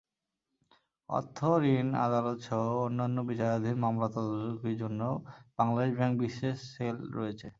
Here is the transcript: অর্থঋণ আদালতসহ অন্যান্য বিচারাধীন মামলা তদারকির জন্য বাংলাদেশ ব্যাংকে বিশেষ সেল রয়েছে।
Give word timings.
অর্থঋণ 1.09 1.87
আদালতসহ 2.05 2.63
অন্যান্য 2.85 3.17
বিচারাধীন 3.29 3.75
মামলা 3.85 4.07
তদারকির 4.13 4.75
জন্য 4.77 5.01
বাংলাদেশ 5.59 5.91
ব্যাংকে 5.97 6.19
বিশেষ 6.23 6.57
সেল 6.73 6.97
রয়েছে। 7.17 7.47